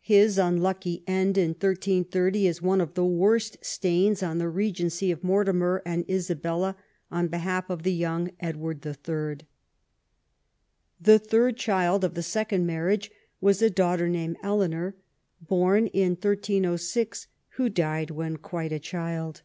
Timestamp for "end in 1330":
1.06-2.46